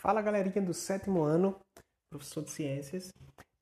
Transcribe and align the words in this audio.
Fala 0.00 0.20
galerinha 0.20 0.60
do 0.60 0.74
sétimo 0.74 1.22
ano, 1.22 1.58
professor 2.10 2.44
de 2.44 2.50
ciências, 2.50 3.12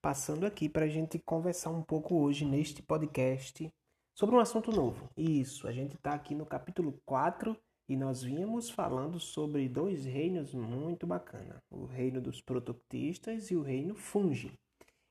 passando 0.03 0.45
aqui 0.45 0.68
para 0.68 0.84
a 0.84 0.88
gente 0.88 1.18
conversar 1.18 1.71
um 1.71 1.80
pouco 1.80 2.16
hoje 2.16 2.45
neste 2.45 2.82
podcast 2.82 3.72
sobre 4.18 4.34
um 4.34 4.41
assunto 4.41 4.73
novo. 4.73 5.09
Isso, 5.16 5.66
a 5.68 5.73
gente 5.73 5.95
está 5.95 6.12
aqui 6.12 6.34
no 6.34 6.45
capítulo 6.45 7.00
4 7.07 7.57
e 7.89 7.96
nós 7.96 8.23
vínhamos 8.23 8.68
falando 8.68 9.20
sobre 9.20 9.68
dois 9.68 10.05
reinos 10.05 10.52
muito 10.52 11.07
bacana, 11.07 11.62
o 11.70 11.86
reino 11.86 12.20
dos 12.20 12.43
protoctistas 12.43 13.51
e 13.51 13.57
o 13.57 13.62
reino 13.62 13.95
fungi. 13.95 14.53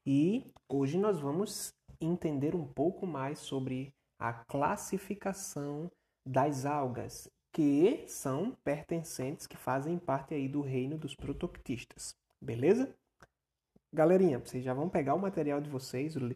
E 0.05 0.51
hoje 0.69 0.97
nós 0.97 1.21
vamos 1.21 1.73
entender 2.01 2.53
um 2.53 2.67
pouco 2.67 3.07
mais 3.07 3.39
sobre 3.39 3.93
a 4.19 4.33
classificação 4.33 5.89
das 6.27 6.65
algas 6.65 7.29
que 7.53 8.03
são 8.07 8.57
pertencentes, 8.63 9.45
que 9.45 9.55
fazem 9.55 9.99
parte 9.99 10.33
aí 10.33 10.49
do 10.49 10.61
reino 10.61 10.97
dos 10.97 11.15
protoctistas. 11.15 12.17
Beleza? 12.41 12.93
Galerinha, 13.93 14.39
vocês 14.39 14.63
já 14.63 14.73
vão 14.73 14.89
pegar 14.89 15.13
o 15.13 15.19
material 15.19 15.61
de 15.61 15.69
vocês, 15.69 16.15
o, 16.15 16.19
li 16.19 16.35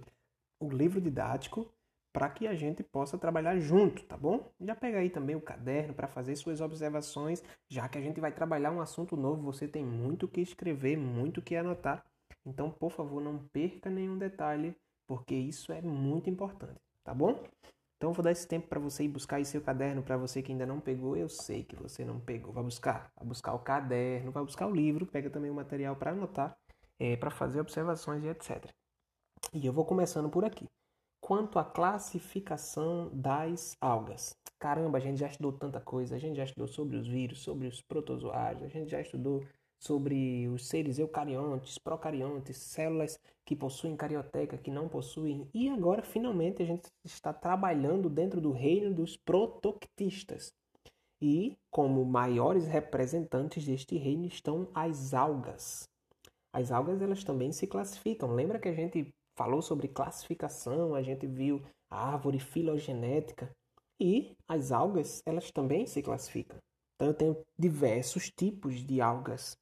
o 0.60 0.70
livro 0.70 1.02
didático, 1.02 1.74
para 2.14 2.30
que 2.30 2.48
a 2.48 2.54
gente 2.54 2.84
possa 2.84 3.18
trabalhar 3.18 3.60
junto, 3.60 4.04
tá 4.04 4.16
bom? 4.16 4.52
Já 4.62 4.76
pega 4.76 5.00
aí 5.00 5.10
também 5.10 5.36
o 5.36 5.42
caderno 5.42 5.94
para 5.94 6.08
fazer 6.08 6.36
suas 6.36 6.62
observações, 6.62 7.44
já 7.68 7.90
que 7.90 7.98
a 7.98 8.02
gente 8.02 8.22
vai 8.22 8.32
trabalhar 8.32 8.72
um 8.72 8.82
assunto 8.82 9.18
novo, 9.18 9.42
você 9.42 9.68
tem 9.68 9.84
muito 9.84 10.28
que 10.28 10.42
escrever, 10.42 10.98
muito 10.98 11.42
que 11.42 11.56
anotar. 11.56 12.06
Então, 12.46 12.70
por 12.72 12.92
favor, 12.92 13.22
não 13.22 13.40
perca 13.50 13.90
nenhum 13.90 14.18
detalhe, 14.18 14.76
porque 15.08 15.34
isso 15.34 15.72
é 15.72 15.82
muito 15.82 16.30
importante, 16.30 16.80
tá 17.04 17.14
bom? 17.14 17.44
Então, 17.98 18.14
vou 18.14 18.24
dar 18.24 18.32
esse 18.32 18.48
tempo 18.48 18.68
para 18.68 18.80
você 18.80 19.04
ir 19.04 19.08
buscar 19.08 19.38
aí 19.38 19.46
seu 19.46 19.60
caderno. 19.60 20.04
Para 20.04 20.18
você 20.18 20.42
que 20.44 20.52
ainda 20.52 20.66
não 20.66 20.80
pegou, 20.80 21.18
eu 21.18 21.28
sei 21.28 21.64
que 21.64 21.76
você 21.76 22.06
não 22.06 22.20
pegou. 22.20 22.54
Vai 22.54 22.64
buscar, 22.64 23.12
vai 23.16 23.28
buscar 23.28 23.54
o 23.54 23.60
caderno, 23.60 24.32
vai 24.32 24.44
buscar 24.44 24.68
o 24.68 24.76
livro, 24.76 25.06
pega 25.08 25.30
também 25.32 25.50
o 25.50 25.56
material 25.56 25.96
para 25.96 26.12
anotar, 26.12 26.56
é, 27.00 27.16
para 27.16 27.32
fazer 27.32 27.60
observações 27.60 28.24
e 28.24 28.28
etc. 28.28 28.72
E 29.52 29.66
eu 29.66 29.74
vou 29.74 29.84
começando 29.84 30.30
por 30.30 30.46
aqui. 30.46 30.66
Quanto 31.20 31.58
à 31.58 31.66
classificação 31.66 33.10
das 33.12 33.76
algas. 33.82 34.36
Caramba, 34.60 35.00
a 35.00 35.02
gente 35.02 35.20
já 35.20 35.28
estudou 35.28 35.52
tanta 35.54 35.82
coisa. 35.82 36.16
A 36.16 36.20
gente 36.20 36.38
já 36.38 36.44
estudou 36.44 36.68
sobre 36.68 36.98
os 36.98 37.08
vírus, 37.08 37.40
sobre 37.40 37.68
os 37.68 37.82
protozoários, 37.82 38.64
a 38.64 38.68
gente 38.68 38.92
já 38.92 39.02
estudou 39.02 39.44
sobre 39.80 40.48
os 40.48 40.68
seres 40.68 41.00
eucariontes, 41.00 41.78
procariontes, 41.78 42.58
células 42.58 43.20
que 43.46 43.56
possuem 43.56 43.96
carioteca, 43.96 44.58
que 44.58 44.72
não 44.72 44.90
possuem. 44.90 45.48
E 45.54 45.70
agora, 45.70 46.02
finalmente, 46.02 46.62
a 46.62 46.66
gente 46.66 46.88
está 47.04 47.32
trabalhando 47.32 48.10
dentro 48.10 48.42
do 48.42 48.52
reino 48.52 48.94
dos 48.94 49.16
protoctistas. 49.16 50.54
E 51.22 51.58
como 51.72 52.06
maiores 52.06 52.68
representantes 52.68 53.66
deste 53.66 53.98
reino 53.98 54.26
estão 54.26 54.68
as 54.74 55.14
algas. 55.14 55.90
As 56.54 56.72
algas 56.72 57.02
elas 57.02 57.24
também 57.24 57.52
se 57.52 57.68
classificam. 57.68 58.34
Lembra 58.34 58.60
que 58.60 58.68
a 58.68 58.74
gente 58.74 59.14
falou 59.36 59.62
sobre 59.62 59.88
classificação, 59.88 60.96
a 60.96 61.02
gente 61.02 61.26
viu 61.28 61.62
a 61.90 62.14
árvore 62.14 62.40
filogenética 62.40 63.50
e 64.00 64.36
as 64.48 64.72
algas 64.72 65.22
elas 65.26 65.52
também 65.52 65.86
se 65.86 66.02
classificam. 66.02 66.58
Então 66.96 67.08
eu 67.08 67.14
tenho 67.14 67.38
diversos 67.58 68.32
tipos 68.32 68.84
de 68.84 69.00
algas 69.00 69.56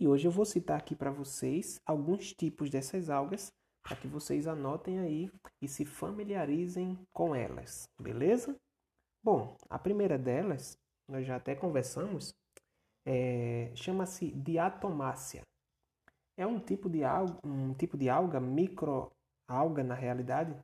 e 0.00 0.08
hoje 0.08 0.26
eu 0.26 0.30
vou 0.30 0.46
citar 0.46 0.78
aqui 0.78 0.96
para 0.96 1.10
vocês 1.10 1.78
alguns 1.84 2.32
tipos 2.32 2.70
dessas 2.70 3.10
algas 3.10 3.52
para 3.82 3.94
que 3.94 4.08
vocês 4.08 4.46
anotem 4.46 4.98
aí 4.98 5.30
e 5.60 5.68
se 5.68 5.84
familiarizem 5.84 6.98
com 7.12 7.34
elas, 7.34 7.86
beleza? 8.00 8.56
Bom, 9.22 9.56
a 9.68 9.78
primeira 9.78 10.18
delas, 10.18 10.78
nós 11.06 11.26
já 11.26 11.36
até 11.36 11.54
conversamos, 11.54 12.32
é, 13.04 13.70
chama-se 13.74 14.30
diatomácea. 14.30 15.42
É 16.34 16.46
um 16.46 16.58
tipo 16.58 16.88
de 16.88 17.04
alga, 17.04 17.38
um 17.44 17.74
tipo 17.74 17.98
de 17.98 18.08
alga, 18.08 18.40
microalga 18.40 19.84
na 19.84 19.94
realidade, 19.94 20.58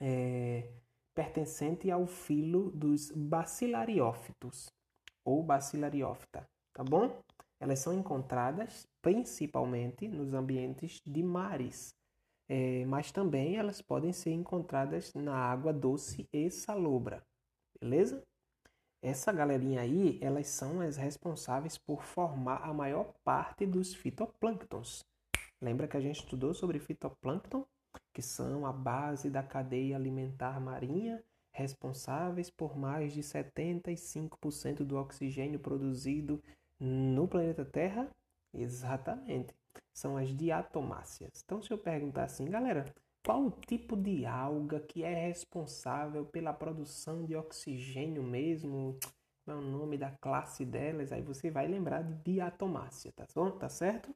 é, 0.00 0.70
pertencente 1.12 1.90
ao 1.90 2.06
filo 2.06 2.70
dos 2.70 3.10
bacilariófitos 3.10 4.68
ou 5.24 5.42
bacilariófita, 5.42 6.46
tá 6.72 6.84
bom? 6.84 7.20
Elas 7.60 7.78
são 7.78 7.92
encontradas 7.92 8.86
principalmente 9.00 10.08
nos 10.08 10.34
ambientes 10.34 11.00
de 11.06 11.22
mares, 11.22 11.94
é, 12.48 12.84
mas 12.86 13.10
também 13.10 13.56
elas 13.56 13.80
podem 13.80 14.12
ser 14.12 14.32
encontradas 14.32 15.14
na 15.14 15.34
água 15.34 15.72
doce 15.72 16.28
e 16.32 16.50
salobra, 16.50 17.24
beleza? 17.80 18.22
Essa 19.02 19.30
galerinha 19.32 19.82
aí, 19.82 20.18
elas 20.22 20.46
são 20.46 20.80
as 20.80 20.96
responsáveis 20.96 21.76
por 21.76 22.02
formar 22.02 22.62
a 22.62 22.72
maior 22.72 23.12
parte 23.22 23.66
dos 23.66 23.94
fitoplânctons. 23.94 25.04
Lembra 25.60 25.86
que 25.86 25.96
a 25.96 26.00
gente 26.00 26.20
estudou 26.20 26.54
sobre 26.54 26.78
fitoplâncton, 26.78 27.66
que 28.14 28.22
são 28.22 28.64
a 28.64 28.72
base 28.72 29.28
da 29.28 29.42
cadeia 29.42 29.96
alimentar 29.96 30.58
marinha, 30.58 31.22
responsáveis 31.52 32.50
por 32.50 32.76
mais 32.76 33.12
de 33.12 33.20
75% 33.22 34.84
do 34.84 34.96
oxigênio 34.96 35.60
produzido 35.60 36.42
no 36.84 37.26
planeta 37.26 37.64
Terra? 37.64 38.10
Exatamente. 38.52 39.54
São 39.92 40.16
as 40.16 40.28
diatomáceas. 40.28 41.42
Então, 41.44 41.62
se 41.62 41.70
eu 41.70 41.78
perguntar 41.78 42.24
assim, 42.24 42.44
galera, 42.44 42.84
qual 43.24 43.46
o 43.46 43.50
tipo 43.50 43.96
de 43.96 44.26
alga 44.26 44.78
que 44.80 45.02
é 45.02 45.14
responsável 45.26 46.26
pela 46.26 46.52
produção 46.52 47.24
de 47.24 47.34
oxigênio 47.34 48.22
mesmo? 48.22 48.98
Qual 49.44 49.56
é 49.56 49.60
o 49.60 49.62
nome 49.62 49.96
da 49.96 50.10
classe 50.10 50.64
delas? 50.64 51.10
Aí 51.10 51.22
você 51.22 51.50
vai 51.50 51.66
lembrar 51.66 52.02
de 52.02 52.32
diatomácea, 52.32 53.12
tá 53.16 53.26
bom? 53.34 53.50
Tá 53.50 53.68
certo? 53.68 54.14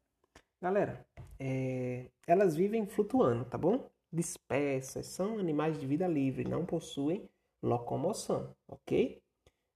Galera, 0.60 1.06
é... 1.38 2.10
elas 2.26 2.54
vivem 2.54 2.86
flutuando, 2.86 3.44
tá 3.44 3.56
bom? 3.56 3.88
Dispersas, 4.12 5.06
são 5.06 5.38
animais 5.38 5.78
de 5.78 5.86
vida 5.86 6.06
livre, 6.06 6.44
não 6.44 6.66
possuem 6.66 7.28
locomoção, 7.62 8.54
ok? 8.66 9.22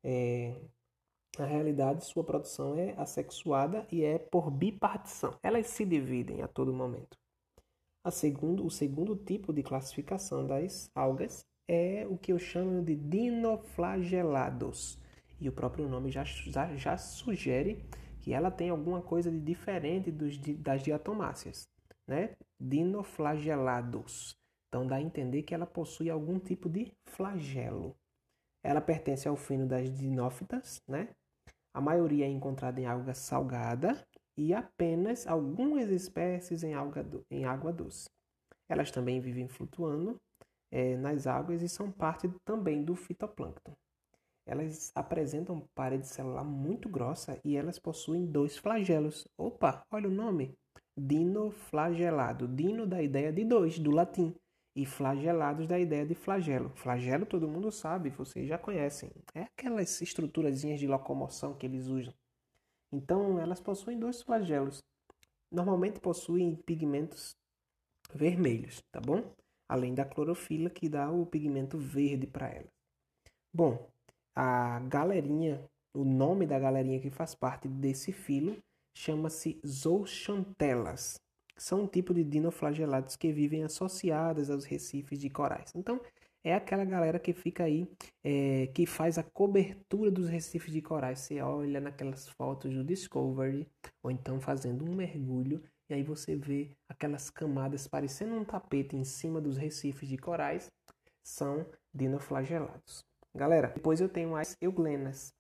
É... 0.05 0.55
Na 1.39 1.47
realidade, 1.47 2.05
sua 2.05 2.23
produção 2.23 2.77
é 2.77 2.95
assexuada 2.99 3.87
e 3.91 4.05
é 4.05 4.19
por 4.19 4.51
bipartição. 4.51 5.35
Elas 5.43 5.67
se 5.69 5.85
dividem 5.85 6.43
a 6.43 6.49
todo 6.49 6.75
momento. 6.75 7.17
A 8.05 8.11
segundo, 8.11 8.67
o 8.67 8.71
segundo 8.71 9.17
tipo 9.17 9.53
de 9.53 9.63
classificação 9.63 10.47
das 10.47 10.91
algas 10.95 11.47
é 11.69 12.07
o 12.07 12.19
que 12.19 12.33
eu 12.33 12.39
chamo 12.39 12.83
de 12.83 12.97
dinoflagelados. 12.97 14.99
E 15.41 15.49
o 15.49 15.53
próprio 15.53 15.89
nome 15.89 16.11
já, 16.11 16.25
já, 16.25 16.77
já 16.77 16.99
sugere 16.99 17.83
que 18.21 18.35
ela 18.35 18.51
tem 18.51 18.69
alguma 18.69 19.01
coisa 19.01 19.31
de 19.31 19.41
diferente 19.41 20.11
dos, 20.11 20.37
das 20.59 20.83
diatomáceas, 20.83 21.67
né? 22.07 22.35
Dinoflagelados. 22.61 24.37
Então 24.69 24.87
dá 24.87 24.97
a 24.97 25.03
entender 25.03 25.43
que 25.43 25.55
ela 25.55 25.67
possui 25.67 26.11
algum 26.11 26.39
tipo 26.39 26.69
de 26.69 26.93
flagelo. 27.07 27.97
Ela 28.65 28.81
pertence 28.81 29.27
ao 29.27 29.37
fino 29.37 29.67
das 29.67 29.91
dinófitas, 29.91 30.81
né? 30.89 31.09
A 31.75 31.81
maioria 31.81 32.27
é 32.27 32.29
encontrada 32.29 32.81
em 32.81 32.87
água 32.87 33.15
salgada 33.15 34.07
e 34.37 34.53
apenas 34.53 35.27
algumas 35.27 35.91
espécies 35.91 36.63
em, 36.63 36.75
água, 36.75 37.05
em 37.31 37.45
água 37.45 37.73
doce. 37.73 38.11
Elas 38.69 38.91
também 38.91 39.21
vivem 39.21 39.49
flutuando 39.49 40.21
é, 40.71 40.97
nas 40.97 41.27
águas 41.27 41.63
e 41.63 41.69
são 41.69 41.91
parte 41.91 42.31
também 42.45 42.83
do 42.83 42.95
fitoplâncton. 42.95 43.75
Elas 44.47 44.91
apresentam 44.95 45.69
parede 45.75 46.09
celular 46.09 46.45
muito 46.45 46.89
grossa 46.89 47.41
e 47.45 47.57
elas 47.57 47.79
possuem 47.79 48.27
dois 48.27 48.57
flagelos. 48.57 49.27
Opa, 49.39 49.85
olha 49.91 50.09
o 50.09 50.13
nome! 50.13 50.55
Dinoflagelado. 50.97 52.49
Dino 52.49 52.87
da 52.87 53.03
ideia 53.03 53.33
de 53.33 53.45
dois, 53.45 53.79
do 53.79 53.91
latim 53.91 54.35
e 54.75 54.87
flagelados 54.87 55.67
da 55.67 55.79
ideia 55.79 56.07
de 56.07 56.15
flagelo. 56.15 56.71
Flagelo 56.71 57.27
todo 57.27 57.49
mundo 57.49 57.71
sabe, 57.71 58.11
vocês 58.11 58.49
já 58.49 58.59
conhecem. 58.59 59.11
É 59.35 59.43
aquelas 59.43 60.01
estruturazinhas 60.01 60.81
de 60.81 60.87
locomoção 60.87 61.55
que 61.55 61.67
eles 61.67 61.87
usam. 61.87 62.15
Então, 62.91 63.39
elas 63.39 63.61
possuem 63.61 63.99
dois 63.99 64.23
flagelos. 64.23 64.83
Normalmente 65.51 66.01
possuem 66.01 66.57
pigmentos 66.57 67.37
vermelhos, 68.15 68.83
tá 68.91 69.01
bom? 69.01 69.35
Além 69.69 69.95
da 69.95 70.05
clorofila 70.05 70.71
que 70.71 70.89
dá 70.89 71.11
o 71.11 71.27
pigmento 71.27 71.79
verde 71.79 72.27
para 72.27 72.49
elas. 72.49 72.73
Bom, 73.55 73.91
a 74.35 74.81
galerinha, 74.81 75.63
o 75.95 76.05
nome 76.05 76.47
da 76.47 76.59
galerinha 76.59 77.01
que 77.01 77.11
faz 77.11 77.35
parte 77.35 77.69
desse 77.69 78.13
filo 78.13 78.57
chama-se 78.97 79.61
zooxantelas 79.67 81.19
são 81.57 81.83
um 81.83 81.87
tipo 81.87 82.13
de 82.15 82.25
dinoflagelados 82.25 83.17
que 83.17 83.33
vivem 83.33 83.65
associadas 83.65 84.51
aos 84.51 84.65
recifes 84.65 85.19
de 85.19 85.31
corais. 85.31 85.73
Então, 85.75 86.01
é 86.45 86.55
aquela 86.55 86.85
galera 86.85 87.19
que 87.21 87.33
fica 87.33 87.65
aí, 87.65 87.89
é, 88.25 88.67
que 88.75 88.85
faz 88.85 89.17
a 89.17 89.23
cobertura 89.23 90.11
dos 90.11 90.29
recifes 90.29 90.73
de 90.73 90.83
corais. 90.83 91.21
Você 91.21 91.41
olha 91.41 91.81
naquelas 91.81 92.29
fotos 92.29 92.75
do 92.75 92.83
Discovery, 92.83 93.69
ou 94.03 94.11
então 94.11 94.41
fazendo 94.41 94.85
um 94.85 94.95
mergulho, 94.95 95.63
e 95.89 95.95
aí 95.95 96.03
você 96.03 96.35
vê 96.35 96.71
aquelas 96.89 97.31
camadas 97.31 97.87
parecendo 97.87 98.35
um 98.35 98.45
tapete 98.45 98.97
em 98.97 99.05
cima 99.05 99.41
dos 99.41 99.57
recifes 99.57 100.09
de 100.09 100.17
corais, 100.19 100.71
são 101.23 101.65
dinoflagelados. 101.95 103.05
Galera, 103.35 103.69
depois 103.69 104.01
eu 104.01 104.09
tenho 104.09 104.35
as 104.37 104.57
euglenas. 104.61 105.33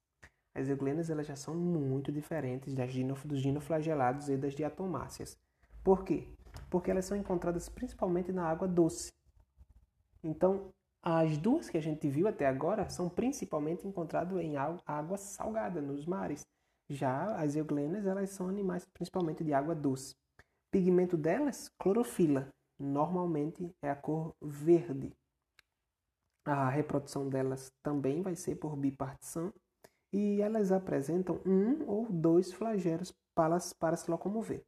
as 0.55 0.69
euglenas 0.69 1.11
elas 1.11 1.26
já 1.26 1.35
são 1.35 1.55
muito 1.55 2.12
diferentes 2.12 2.75
das 2.75 2.93
dos 3.25 3.43
dinoflagelados 3.43 4.29
e 4.29 4.37
das 4.37 4.55
diatomáceas. 4.55 5.37
Por 5.82 6.05
quê? 6.05 6.29
Porque 6.70 6.90
elas 6.90 7.05
são 7.05 7.17
encontradas 7.17 7.69
principalmente 7.69 8.32
na 8.32 8.46
água 8.46 8.69
doce. 8.69 9.12
Então, 10.23 10.73
as 11.02 11.37
duas 11.37 11.69
que 11.69 11.76
a 11.76 11.82
gente 11.82 12.08
viu 12.08 12.29
até 12.29 12.46
agora 12.46 12.88
são 12.88 13.08
principalmente 13.08 13.87
encontradas 13.87 14.38
em 14.40 14.56
água 14.56 15.19
salgada, 15.19 15.81
nos 15.81 16.06
mares. 16.06 16.46
Já 16.88 17.34
as 17.37 17.56
euglenas, 17.56 18.06
elas 18.06 18.31
são 18.31 18.49
animais 18.49 18.87
principalmente 18.94 19.43
de 19.43 19.52
água 19.52 19.75
doce. 19.75 20.14
Pigmento 20.70 21.17
delas, 21.17 21.69
clorofila. 21.79 22.49
Normalmente 22.78 23.75
é 23.82 23.90
a 23.90 23.96
cor 23.96 24.35
verde. 24.40 25.12
A 26.44 26.69
reprodução 26.69 27.28
delas 27.28 27.73
também 27.82 28.23
vai 28.23 28.35
ser 28.37 28.56
por 28.56 28.76
bipartição 28.76 29.52
e 30.12 30.40
elas 30.40 30.70
apresentam 30.70 31.40
um 31.46 31.88
ou 31.88 32.06
dois 32.11 32.52
flagelos 32.52 33.12
para, 33.35 33.58
para 33.78 33.96
se 33.96 34.11
locomover. 34.11 34.64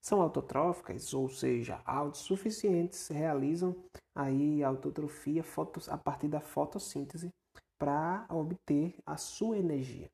São 0.00 0.20
autotróficas, 0.22 1.12
ou 1.12 1.28
seja, 1.28 1.82
autossuficientes, 1.84 3.08
realizam 3.08 3.76
aí 4.14 4.62
autotrofia 4.62 5.42
fotos, 5.42 5.88
a 5.88 5.98
partir 5.98 6.28
da 6.28 6.40
fotossíntese 6.40 7.30
para 7.78 8.26
obter 8.30 8.96
a 9.06 9.16
sua 9.16 9.58
energia. 9.58 10.08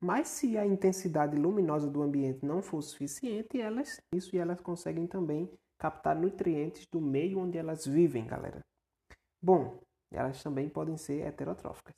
Mas 0.00 0.28
se 0.28 0.56
a 0.56 0.64
intensidade 0.64 1.36
luminosa 1.36 1.90
do 1.90 2.02
ambiente 2.02 2.46
não 2.46 2.62
for 2.62 2.80
suficiente, 2.82 3.60
elas 3.60 4.00
isso 4.14 4.34
e 4.36 4.38
elas 4.38 4.60
conseguem 4.60 5.06
também 5.06 5.50
captar 5.78 6.16
nutrientes 6.16 6.86
do 6.86 7.00
meio 7.00 7.40
onde 7.40 7.58
elas 7.58 7.84
vivem, 7.84 8.24
galera. 8.24 8.60
Bom, 9.42 9.80
elas 10.12 10.42
também 10.42 10.68
podem 10.68 10.96
ser 10.96 11.22
heterotróficas. 11.22 11.94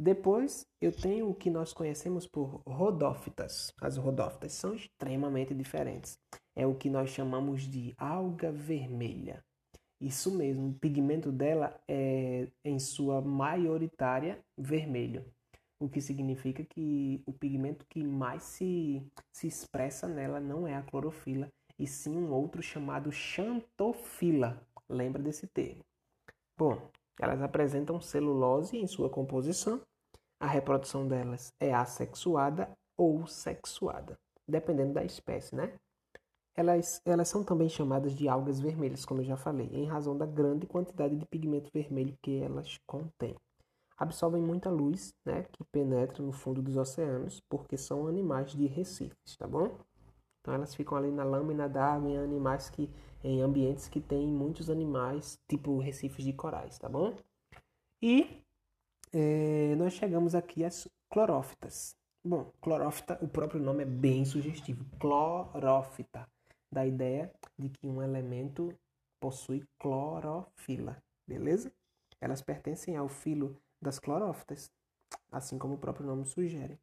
Depois 0.00 0.64
eu 0.80 0.92
tenho 0.92 1.28
o 1.28 1.34
que 1.34 1.50
nós 1.50 1.72
conhecemos 1.72 2.24
por 2.24 2.62
rodófitas. 2.64 3.72
As 3.80 3.96
rodófitas 3.96 4.52
são 4.52 4.72
extremamente 4.74 5.52
diferentes. 5.52 6.16
É 6.54 6.64
o 6.64 6.76
que 6.76 6.88
nós 6.88 7.10
chamamos 7.10 7.62
de 7.62 7.92
alga 7.98 8.52
vermelha. 8.52 9.44
Isso 10.00 10.30
mesmo, 10.30 10.68
o 10.68 10.74
pigmento 10.74 11.32
dela 11.32 11.76
é 11.88 12.46
em 12.64 12.78
sua 12.78 13.20
maioritária 13.20 14.38
vermelho, 14.56 15.24
o 15.80 15.88
que 15.88 16.00
significa 16.00 16.62
que 16.62 17.20
o 17.26 17.32
pigmento 17.32 17.84
que 17.88 18.04
mais 18.04 18.44
se, 18.44 19.02
se 19.32 19.48
expressa 19.48 20.06
nela 20.06 20.38
não 20.38 20.68
é 20.68 20.76
a 20.76 20.82
clorofila, 20.82 21.50
e 21.76 21.88
sim 21.88 22.16
um 22.16 22.32
outro 22.32 22.62
chamado 22.62 23.10
xantofila. 23.10 24.64
Lembra 24.88 25.20
desse 25.20 25.48
termo? 25.48 25.84
Bom, 26.56 26.90
elas 27.18 27.42
apresentam 27.42 28.00
celulose 28.00 28.76
em 28.76 28.86
sua 28.86 29.10
composição. 29.10 29.80
A 30.40 30.46
reprodução 30.46 31.06
delas 31.06 31.52
é 31.58 31.74
assexuada 31.74 32.70
ou 32.96 33.26
sexuada, 33.26 34.18
dependendo 34.46 34.92
da 34.92 35.04
espécie, 35.04 35.54
né? 35.54 35.72
Elas, 36.54 37.00
elas 37.04 37.28
são 37.28 37.44
também 37.44 37.68
chamadas 37.68 38.14
de 38.14 38.28
algas 38.28 38.58
vermelhas, 38.58 39.04
como 39.04 39.20
eu 39.20 39.24
já 39.24 39.36
falei, 39.36 39.68
em 39.72 39.86
razão 39.86 40.16
da 40.16 40.26
grande 40.26 40.66
quantidade 40.66 41.16
de 41.16 41.24
pigmento 41.26 41.70
vermelho 41.72 42.18
que 42.20 42.42
elas 42.42 42.78
contêm. 42.84 43.36
Absorvem 43.96 44.42
muita 44.42 44.70
luz, 44.70 45.12
né, 45.24 45.44
que 45.52 45.64
penetra 45.72 46.22
no 46.22 46.32
fundo 46.32 46.60
dos 46.62 46.76
oceanos, 46.76 47.40
porque 47.48 47.76
são 47.76 48.06
animais 48.06 48.52
de 48.52 48.66
recifes, 48.66 49.36
tá 49.36 49.46
bom? 49.46 49.76
Então 50.40 50.54
elas 50.54 50.74
ficam 50.74 50.96
ali 50.96 51.10
na 51.10 51.24
lâmina 51.24 51.68
d'água 51.68 52.08
em 52.08 52.16
animais 52.16 52.70
que 52.70 52.90
em 53.22 53.40
ambientes 53.42 53.88
que 53.88 54.00
tem 54.00 54.26
muitos 54.26 54.70
animais, 54.70 55.40
tipo 55.48 55.78
recifes 55.78 56.24
de 56.24 56.32
corais, 56.32 56.78
tá 56.78 56.88
bom? 56.88 57.14
E 58.00 58.42
é, 59.12 59.74
nós 59.76 59.92
chegamos 59.94 60.34
aqui 60.34 60.64
às 60.64 60.88
clorófitas. 61.10 61.96
Bom, 62.24 62.52
clorófita, 62.60 63.18
o 63.22 63.28
próprio 63.28 63.60
nome 63.60 63.82
é 63.82 63.86
bem 63.86 64.24
sugestivo. 64.24 64.84
Clorófita, 64.98 66.28
da 66.70 66.86
ideia 66.86 67.32
de 67.58 67.68
que 67.68 67.88
um 67.88 68.02
elemento 68.02 68.72
possui 69.20 69.66
clorofila, 69.78 71.02
beleza? 71.26 71.72
Elas 72.20 72.42
pertencem 72.42 72.96
ao 72.96 73.08
filo 73.08 73.56
das 73.80 73.98
clorófitas, 73.98 74.70
assim 75.30 75.58
como 75.58 75.74
o 75.74 75.78
próprio 75.78 76.06
nome 76.06 76.24
sugere. 76.24 76.78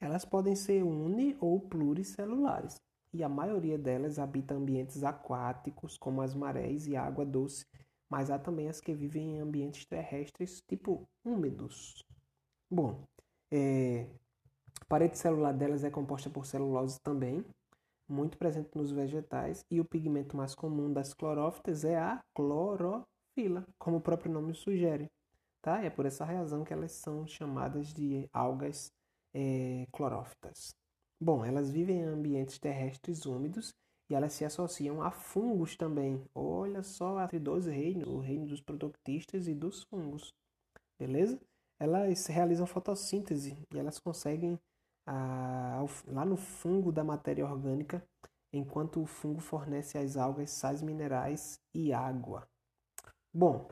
Elas 0.00 0.24
podem 0.24 0.54
ser 0.54 0.82
uni 0.82 1.36
ou 1.40 1.60
pluricelulares, 1.60 2.80
e 3.12 3.22
a 3.22 3.28
maioria 3.28 3.78
delas 3.78 4.18
habita 4.18 4.54
ambientes 4.54 5.02
aquáticos, 5.02 5.96
como 5.96 6.22
as 6.22 6.34
marés 6.34 6.86
e 6.86 6.96
a 6.96 7.02
água 7.02 7.24
doce, 7.24 7.66
mas 8.08 8.30
há 8.30 8.38
também 8.38 8.68
as 8.68 8.80
que 8.80 8.94
vivem 8.94 9.36
em 9.36 9.40
ambientes 9.40 9.84
terrestres, 9.86 10.62
tipo 10.66 11.08
úmidos. 11.24 12.04
Bom, 12.70 13.02
é, 13.50 14.06
a 14.80 14.84
parede 14.86 15.18
celular 15.18 15.52
delas 15.52 15.84
é 15.84 15.90
composta 15.90 16.30
por 16.30 16.46
celulose 16.46 16.98
também, 17.00 17.44
muito 18.08 18.38
presente 18.38 18.70
nos 18.74 18.90
vegetais, 18.90 19.64
e 19.70 19.80
o 19.80 19.84
pigmento 19.84 20.36
mais 20.36 20.54
comum 20.54 20.92
das 20.92 21.12
clorófitas 21.12 21.84
é 21.84 21.98
a 21.98 22.22
clorofila, 22.34 23.66
como 23.78 23.98
o 23.98 24.00
próprio 24.00 24.32
nome 24.32 24.54
sugere. 24.54 25.10
Tá? 25.60 25.82
É 25.82 25.90
por 25.90 26.06
essa 26.06 26.24
razão 26.24 26.64
que 26.64 26.72
elas 26.72 26.92
são 26.92 27.26
chamadas 27.26 27.92
de 27.92 28.28
algas 28.32 28.90
é, 29.34 29.86
clorófitas. 29.92 30.74
Bom, 31.20 31.44
elas 31.44 31.68
vivem 31.68 31.98
em 31.98 32.04
ambientes 32.04 32.58
terrestres 32.58 33.26
úmidos 33.26 33.74
e 34.08 34.14
elas 34.14 34.32
se 34.32 34.44
associam 34.44 35.02
a 35.02 35.10
fungos 35.10 35.76
também. 35.76 36.24
Olha 36.32 36.82
só, 36.84 37.20
entre 37.20 37.40
dois 37.40 37.66
reinos, 37.66 38.08
o 38.08 38.18
reino 38.20 38.46
dos 38.46 38.60
productistas 38.60 39.48
e 39.48 39.54
dos 39.54 39.82
fungos. 39.82 40.32
Beleza? 40.96 41.40
Elas 41.80 42.26
realizam 42.26 42.66
fotossíntese 42.66 43.66
e 43.74 43.78
elas 43.78 43.98
conseguem 43.98 44.60
ah, 45.06 45.84
lá 46.06 46.24
no 46.24 46.36
fungo 46.36 46.92
da 46.92 47.02
matéria 47.02 47.44
orgânica, 47.44 48.06
enquanto 48.52 49.02
o 49.02 49.06
fungo 49.06 49.40
fornece 49.40 49.98
às 49.98 50.16
algas 50.16 50.50
sais 50.52 50.82
minerais 50.82 51.60
e 51.74 51.92
água. 51.92 52.48
Bom, 53.34 53.68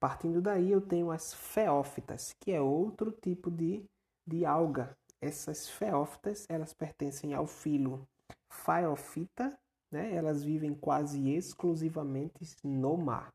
partindo 0.00 0.42
daí 0.42 0.72
eu 0.72 0.80
tenho 0.80 1.12
as 1.12 1.32
feófitas, 1.32 2.34
que 2.40 2.50
é 2.50 2.60
outro 2.60 3.12
tipo 3.12 3.50
de, 3.50 3.84
de 4.26 4.44
alga 4.44 4.96
essas 5.20 5.68
feófitas, 5.68 6.46
elas 6.48 6.72
pertencem 6.72 7.34
ao 7.34 7.46
filo 7.46 8.06
Phaeophyta, 8.48 9.58
né? 9.90 10.14
Elas 10.14 10.42
vivem 10.42 10.74
quase 10.74 11.30
exclusivamente 11.30 12.56
no 12.62 12.96
mar. 12.96 13.32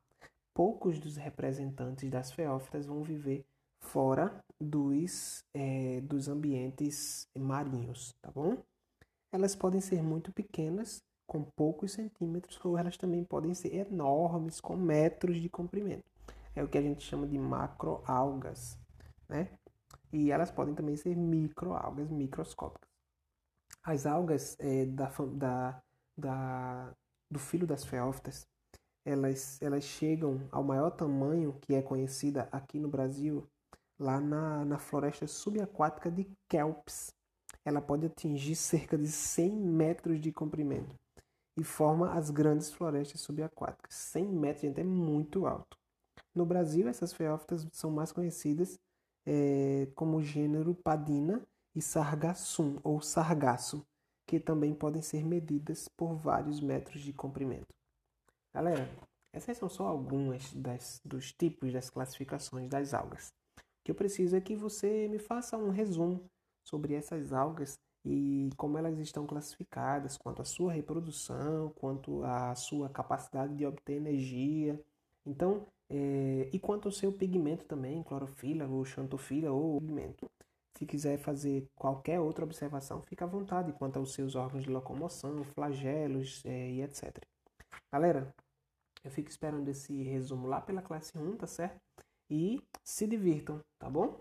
Poucos 0.53 0.99
dos 0.99 1.17
representantes 1.17 2.09
das 2.09 2.31
feófitas 2.31 2.85
vão 2.85 3.01
viver 3.01 3.43
fora 3.79 4.43
dos, 4.59 5.43
é, 5.53 5.99
dos 6.01 6.27
ambientes 6.27 7.27
marinhos, 7.37 8.13
tá 8.21 8.31
bom? 8.31 8.57
Elas 9.31 9.55
podem 9.55 9.81
ser 9.81 10.01
muito 10.01 10.31
pequenas, 10.31 11.03
com 11.25 11.43
poucos 11.55 11.93
centímetros, 11.93 12.59
ou 12.63 12.77
elas 12.77 12.97
também 12.97 13.23
podem 13.23 13.53
ser 13.53 13.73
enormes, 13.73 14.61
com 14.61 14.75
metros 14.75 15.41
de 15.41 15.49
comprimento. 15.49 16.03
É 16.55 16.63
o 16.63 16.67
que 16.67 16.77
a 16.77 16.81
gente 16.81 17.03
chama 17.03 17.25
de 17.25 17.39
macroalgas, 17.39 18.77
né? 19.27 19.49
E 20.13 20.31
elas 20.31 20.51
podem 20.51 20.75
também 20.75 20.95
ser 20.95 21.15
microalgas 21.15 22.09
microscópicas. 22.11 22.87
As 23.81 24.05
algas 24.05 24.55
é, 24.59 24.85
da, 24.85 25.11
da, 25.33 25.81
da, 26.15 26.95
do 27.29 27.39
filo 27.39 27.65
das 27.65 27.83
feófitas, 27.83 28.47
elas, 29.03 29.61
elas 29.61 29.83
chegam 29.83 30.47
ao 30.51 30.63
maior 30.63 30.91
tamanho 30.91 31.57
que 31.61 31.73
é 31.73 31.81
conhecida 31.81 32.47
aqui 32.51 32.79
no 32.79 32.87
Brasil, 32.87 33.45
lá 33.99 34.21
na, 34.21 34.63
na 34.63 34.77
floresta 34.77 35.27
subaquática 35.27 36.11
de 36.11 36.29
Kelps. 36.47 37.13
Ela 37.65 37.81
pode 37.81 38.05
atingir 38.05 38.55
cerca 38.55 38.97
de 38.97 39.07
100 39.07 39.51
metros 39.51 40.21
de 40.21 40.31
comprimento 40.31 40.95
e 41.57 41.63
forma 41.63 42.13
as 42.13 42.29
grandes 42.29 42.71
florestas 42.71 43.21
subaquáticas. 43.21 43.95
100 43.95 44.25
metros, 44.27 44.61
gente, 44.61 44.79
é 44.79 44.83
muito 44.83 45.45
alto. 45.47 45.77
No 46.35 46.45
Brasil, 46.45 46.87
essas 46.87 47.13
feófitas 47.13 47.67
são 47.71 47.91
mais 47.91 48.11
conhecidas 48.11 48.79
é, 49.25 49.87
como 49.95 50.21
gênero 50.21 50.75
Padina 50.75 51.41
e 51.75 51.81
Sargassum 51.81 52.79
ou 52.83 53.01
Sargasso, 53.01 53.85
que 54.25 54.39
também 54.39 54.73
podem 54.73 55.01
ser 55.01 55.25
medidas 55.25 55.87
por 55.87 56.15
vários 56.15 56.61
metros 56.61 57.01
de 57.01 57.13
comprimento. 57.13 57.73
Galera, 58.53 58.89
essas 59.33 59.57
são 59.57 59.67
só 59.67 59.87
algumas 59.87 60.53
das, 60.53 61.01
dos 61.03 61.31
tipos 61.33 61.73
das 61.73 61.89
classificações 61.89 62.69
das 62.69 62.93
algas. 62.93 63.33
O 63.57 63.61
que 63.83 63.91
eu 63.91 63.95
preciso 63.95 64.35
é 64.35 64.41
que 64.41 64.55
você 64.55 65.07
me 65.07 65.19
faça 65.19 65.57
um 65.57 65.71
resumo 65.71 66.23
sobre 66.63 66.93
essas 66.93 67.33
algas 67.33 67.77
e 68.05 68.49
como 68.57 68.77
elas 68.77 68.99
estão 68.99 69.25
classificadas, 69.25 70.17
quanto 70.17 70.41
à 70.41 70.45
sua 70.45 70.73
reprodução, 70.73 71.69
quanto 71.75 72.23
à 72.23 72.53
sua 72.55 72.89
capacidade 72.89 73.55
de 73.55 73.65
obter 73.65 73.93
energia. 73.93 74.79
Então, 75.25 75.65
é, 75.89 76.49
e 76.51 76.59
quanto 76.59 76.87
ao 76.87 76.91
seu 76.91 77.11
pigmento 77.11 77.65
também, 77.65 78.03
clorofila 78.03 78.67
ou 78.67 78.83
xantofila 78.85 79.51
ou 79.51 79.79
pigmento. 79.79 80.29
Se 80.77 80.85
quiser 80.85 81.17
fazer 81.17 81.67
qualquer 81.75 82.19
outra 82.19 82.43
observação, 82.43 83.01
fica 83.03 83.25
à 83.25 83.27
vontade 83.27 83.71
quanto 83.73 83.99
aos 83.99 84.13
seus 84.13 84.35
órgãos 84.35 84.63
de 84.63 84.69
locomoção, 84.69 85.43
flagelos 85.43 86.43
é, 86.45 86.71
e 86.71 86.81
etc. 86.81 87.19
Galera, 87.91 88.33
eu 89.03 89.11
fico 89.11 89.29
esperando 89.29 89.67
esse 89.69 90.01
resumo 90.03 90.47
lá 90.47 90.61
pela 90.61 90.81
classe 90.81 91.17
1, 91.17 91.37
tá 91.37 91.47
certo? 91.47 91.79
E 92.29 92.59
se 92.83 93.05
divirtam, 93.05 93.59
tá 93.77 93.89
bom? 93.89 94.19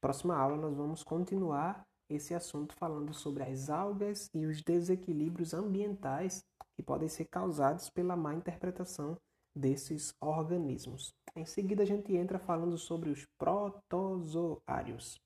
Próxima 0.00 0.36
aula 0.36 0.56
nós 0.56 0.76
vamos 0.76 1.02
continuar 1.02 1.84
esse 2.08 2.32
assunto 2.32 2.74
falando 2.76 3.12
sobre 3.12 3.42
as 3.42 3.68
algas 3.68 4.30
e 4.32 4.46
os 4.46 4.62
desequilíbrios 4.62 5.52
ambientais 5.52 6.44
que 6.76 6.82
podem 6.82 7.08
ser 7.08 7.26
causados 7.26 7.90
pela 7.90 8.16
má 8.16 8.34
interpretação 8.34 9.18
desses 9.58 10.14
organismos. 10.20 11.14
Em 11.34 11.44
seguida, 11.44 11.82
a 11.82 11.86
gente 11.86 12.14
entra 12.14 12.38
falando 12.38 12.78
sobre 12.78 13.10
os 13.10 13.26
protozoários. 13.38 15.20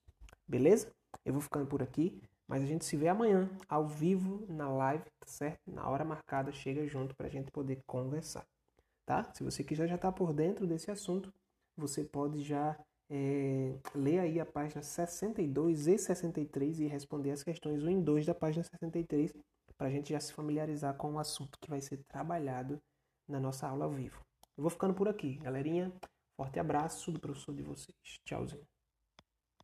Beleza? 0.49 0.91
Eu 1.25 1.35
vou 1.35 1.43
ficando 1.43 1.67
por 1.67 1.83
aqui, 1.83 2.21
mas 2.49 2.63
a 2.63 2.67
gente 2.67 2.85
se 2.85 2.97
vê 2.97 3.09
amanhã, 3.09 3.49
ao 3.69 3.87
vivo, 3.87 4.45
na 4.49 4.69
live, 4.69 5.05
tá 5.21 5.27
certo? 5.27 5.61
Na 5.67 5.89
hora 5.89 6.05
marcada, 6.05 6.53
chega 6.53 6.87
junto 6.87 7.15
para 7.15 7.27
a 7.27 7.31
gente 7.31 7.51
poder 7.51 7.81
conversar, 7.87 8.45
tá? 9.07 9.33
Se 9.35 9.45
você 9.45 9.63
quiser 9.63 9.89
já 9.89 9.97
estar 9.97 10.11
tá 10.11 10.17
por 10.17 10.33
dentro 10.33 10.67
desse 10.67 10.91
assunto, 10.91 11.33
você 11.77 12.05
pode 12.05 12.43
já 12.43 12.79
é, 13.11 13.75
ler 13.95 14.21
aí 14.21 14.41
a 14.41 14.47
página 14.47 14.83
62 14.83 15.87
e 15.87 15.99
63 15.99 16.81
e 16.81 16.87
responder 16.87 17.31
as 17.31 17.43
questões 17.43 17.83
1 17.83 17.91
e 17.91 18.03
2 18.03 18.27
da 18.27 18.35
página 18.35 18.65
63 18.65 19.33
para 19.77 19.89
a 19.89 19.91
gente 19.91 20.11
já 20.13 20.21
se 20.21 20.33
familiarizar 20.33 20.95
com 20.97 21.15
o 21.15 21.19
assunto 21.19 21.59
que 21.61 21.69
vai 21.69 21.81
ser 21.81 21.99
trabalhado 22.05 22.81
na 23.33 23.41
nossa 23.41 23.67
aula 23.67 23.87
ao 23.87 23.91
vivo. 23.91 24.21
Eu 24.57 24.63
vou 24.63 24.71
ficando 24.71 24.95
por 24.95 25.09
aqui, 25.09 25.39
galerinha. 25.39 25.93
Forte 26.37 26.61
abraço 26.61 27.11
do 27.11 27.19
professor 27.19 27.55
de 27.55 27.63
vocês. 27.63 27.97
Tchauzinho. 28.25 28.72